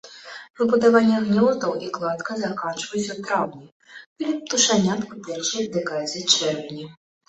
[0.61, 6.95] Збудаванне гнёздаў і кладка заканчваюцца ў траўні, вылет птушанят у першай дэкадзе чэрвеня.